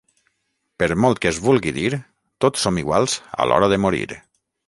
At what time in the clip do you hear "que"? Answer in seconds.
1.25-1.29